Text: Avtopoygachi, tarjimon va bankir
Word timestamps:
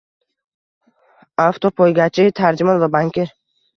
Avtopoygachi, 1.45 2.27
tarjimon 2.41 2.85
va 2.85 2.91
bankir 2.97 3.35